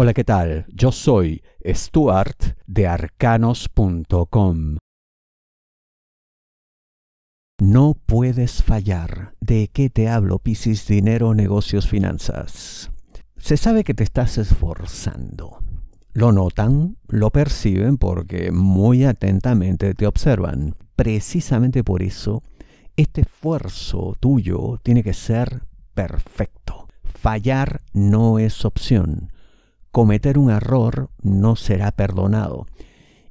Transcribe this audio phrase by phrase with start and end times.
[0.00, 0.64] Hola, ¿qué tal?
[0.68, 4.76] Yo soy Stuart de arcanos.com.
[7.60, 9.34] No puedes fallar.
[9.40, 10.86] ¿De qué te hablo, Piscis?
[10.86, 12.92] Dinero, negocios, finanzas.
[13.38, 15.58] Se sabe que te estás esforzando.
[16.12, 20.76] Lo notan, lo perciben porque muy atentamente te observan.
[20.94, 22.44] Precisamente por eso,
[22.94, 26.86] este esfuerzo tuyo tiene que ser perfecto.
[27.02, 29.32] Fallar no es opción
[29.98, 32.68] cometer un error no será perdonado.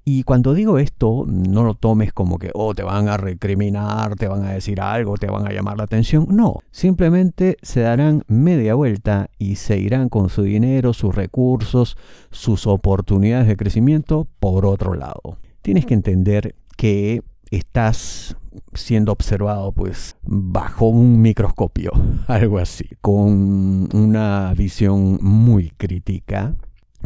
[0.04, 4.28] Y cuando digo esto, no lo tomes como que, oh, te van a recriminar, te
[4.28, 6.28] van a decir algo, te van a llamar la atención.
[6.30, 11.96] No, simplemente se darán media vuelta y se irán con su dinero, sus recursos,
[12.32, 15.38] sus oportunidades de crecimiento por otro lado.
[15.62, 18.36] Tienes que entender que estás
[18.74, 21.92] siendo observado pues bajo un microscopio,
[22.28, 26.56] algo así, con una visión muy crítica,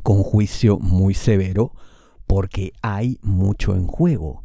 [0.03, 1.73] con juicio muy severo,
[2.27, 4.43] porque hay mucho en juego.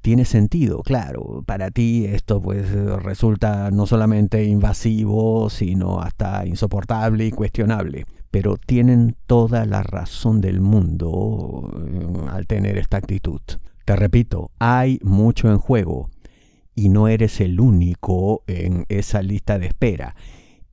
[0.00, 7.32] Tiene sentido, claro, para ti esto pues resulta no solamente invasivo, sino hasta insoportable y
[7.32, 13.40] cuestionable pero tienen toda la razón del mundo eh, al tener esta actitud.
[13.86, 16.10] Te repito, hay mucho en juego
[16.74, 20.16] y no eres el único en esa lista de espera.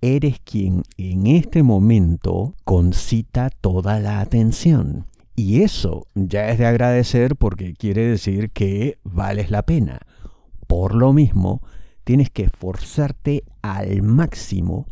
[0.01, 5.05] Eres quien en este momento concita toda la atención.
[5.35, 9.99] Y eso ya es de agradecer porque quiere decir que vales la pena.
[10.65, 11.61] Por lo mismo,
[12.03, 14.87] tienes que esforzarte al máximo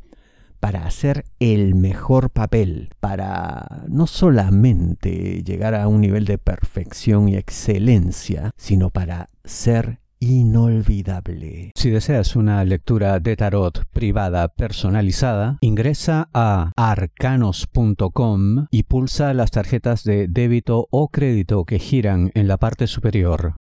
[0.61, 7.35] para hacer el mejor papel, para no solamente llegar a un nivel de perfección y
[7.35, 11.71] excelencia, sino para ser inolvidable.
[11.75, 20.03] Si deseas una lectura de tarot privada personalizada, ingresa a arcanos.com y pulsa las tarjetas
[20.03, 23.55] de débito o crédito que giran en la parte superior.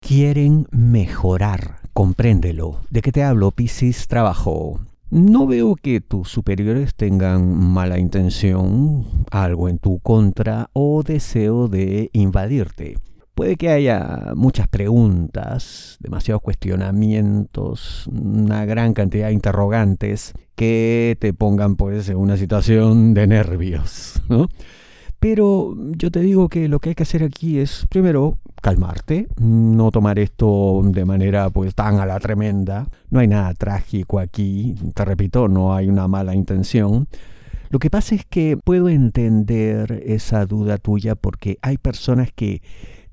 [0.00, 2.78] Quieren mejorar Compréndelo.
[2.88, 4.08] ¿De qué te hablo, Piscis?
[4.08, 4.80] Trabajo.
[5.10, 12.08] No veo que tus superiores tengan mala intención, algo en tu contra o deseo de
[12.14, 12.96] invadirte.
[13.34, 21.76] Puede que haya muchas preguntas, demasiados cuestionamientos, una gran cantidad de interrogantes que te pongan
[21.76, 24.48] pues en una situación de nervios, ¿no?
[25.20, 29.90] Pero yo te digo que lo que hay que hacer aquí es primero calmarte, no
[29.90, 32.88] tomar esto de manera pues tan a la tremenda.
[33.10, 37.06] No hay nada trágico aquí, te repito, no hay una mala intención.
[37.68, 42.62] Lo que pasa es que puedo entender esa duda tuya porque hay personas que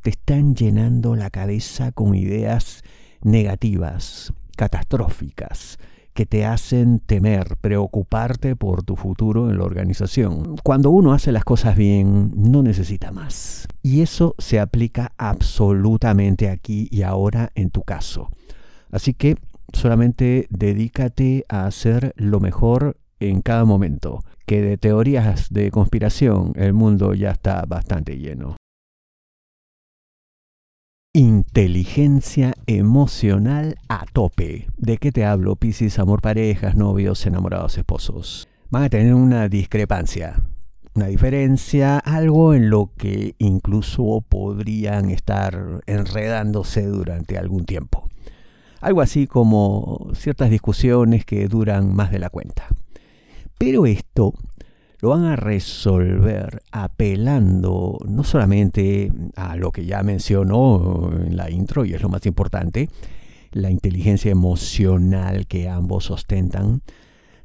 [0.01, 2.83] te están llenando la cabeza con ideas
[3.21, 5.77] negativas, catastróficas,
[6.17, 10.55] que te hacen temer, preocuparte por tu futuro en la organización.
[10.63, 13.67] Cuando uno hace las cosas bien, no necesita más.
[13.83, 18.31] Y eso se aplica absolutamente aquí y ahora en tu caso.
[18.91, 19.37] Así que
[19.73, 26.73] solamente dedícate a hacer lo mejor en cada momento, que de teorías de conspiración el
[26.73, 28.56] mundo ya está bastante lleno.
[31.17, 34.67] Inteligencia emocional a tope.
[34.77, 35.97] ¿De qué te hablo, Piscis?
[35.97, 38.47] Amor, parejas, novios, enamorados, esposos.
[38.69, 40.43] Van a tener una discrepancia,
[40.93, 48.07] una diferencia, algo en lo que incluso podrían estar enredándose durante algún tiempo.
[48.79, 52.67] Algo así como ciertas discusiones que duran más de la cuenta.
[53.57, 54.35] Pero esto
[54.99, 61.85] lo van a resolver apelando no solamente a lo que ya mencionó en la intro,
[61.85, 62.89] y es lo más importante,
[63.51, 66.81] la inteligencia emocional que ambos ostentan,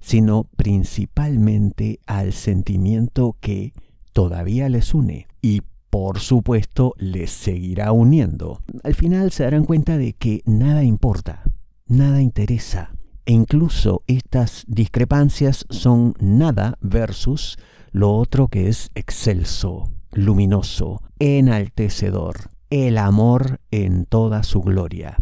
[0.00, 3.72] sino principalmente al sentimiento que
[4.12, 8.62] todavía les une y por supuesto les seguirá uniendo.
[8.82, 11.42] Al final se darán cuenta de que nada importa,
[11.86, 12.92] nada interesa,
[13.26, 17.58] e incluso estas discrepancias son nada versus
[17.92, 25.18] lo otro que es excelso, luminoso, enaltecedor, el amor en toda su gloria.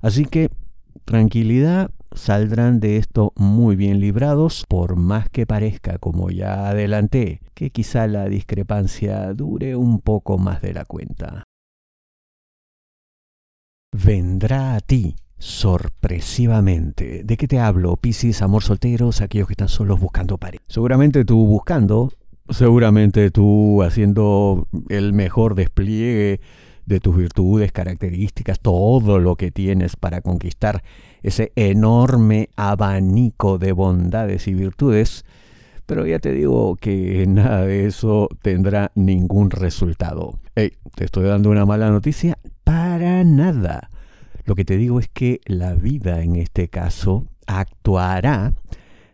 [0.00, 0.50] Así que
[1.04, 7.70] tranquilidad, saldrán de esto muy bien librados, por más que parezca, como ya adelanté, que
[7.70, 11.44] quizá la discrepancia dure un poco más de la cuenta.
[13.92, 17.24] Vendrá a ti sorpresivamente.
[17.24, 17.96] ¿De qué te hablo?
[17.96, 20.62] Piscis, amor solteros, aquellos que están solos buscando pareja.
[20.68, 22.12] Seguramente tú buscando,
[22.50, 26.40] seguramente tú haciendo el mejor despliegue
[26.84, 30.82] de tus virtudes, características, todo lo que tienes para conquistar
[31.22, 35.24] ese enorme abanico de bondades y virtudes,
[35.86, 40.38] Pero ya te digo que nada de eso tendrá ningún resultado.
[40.54, 42.38] Hey, ¿te estoy dando una mala noticia?
[42.62, 43.90] Para nada.
[44.50, 48.52] Lo que te digo es que la vida en este caso actuará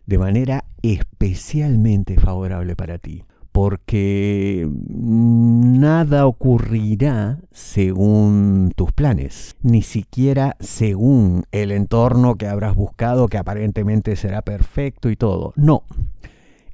[0.06, 3.22] de manera especialmente favorable para ti
[3.52, 13.36] porque nada ocurrirá según tus planes, ni siquiera según el entorno que habrás buscado, que
[13.36, 15.52] aparentemente será perfecto y todo.
[15.54, 15.82] No,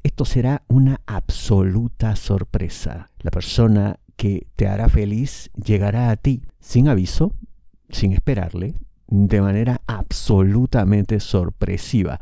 [0.05, 3.09] esto será una absoluta sorpresa.
[3.23, 7.32] La persona que te hará feliz llegará a ti sin aviso,
[7.92, 8.74] sin esperarle,
[9.06, 12.20] de manera absolutamente sorpresiva.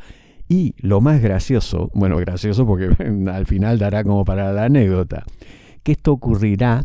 [0.48, 2.90] Y lo más gracioso, bueno, gracioso porque
[3.32, 5.24] al final dará como para la anécdota,
[5.82, 6.84] que esto ocurrirá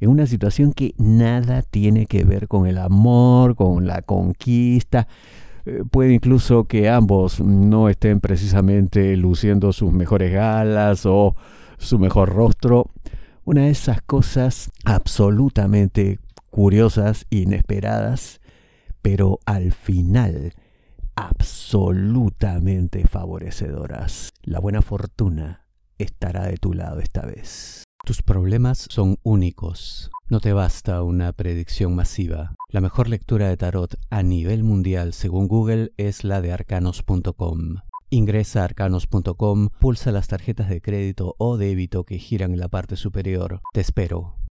[0.00, 5.08] en una situación que nada tiene que ver con el amor, con la conquista.
[5.64, 11.36] Eh, puede incluso que ambos no estén precisamente luciendo sus mejores galas o
[11.78, 12.90] su mejor rostro.
[13.44, 16.18] Una de esas cosas absolutamente
[16.58, 18.40] curiosas, inesperadas,
[19.00, 20.54] pero al final
[21.14, 24.30] absolutamente favorecedoras.
[24.42, 25.68] La buena fortuna
[25.98, 27.84] estará de tu lado esta vez.
[28.04, 30.10] Tus problemas son únicos.
[30.30, 32.56] No te basta una predicción masiva.
[32.70, 37.76] La mejor lectura de tarot a nivel mundial según Google es la de arcanos.com.
[38.10, 42.96] Ingresa a arcanos.com, pulsa las tarjetas de crédito o débito que giran en la parte
[42.96, 43.60] superior.
[43.72, 44.37] Te espero.